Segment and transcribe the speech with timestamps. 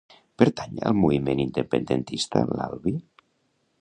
[0.41, 2.95] Pertany al moviment independentista l'Albi?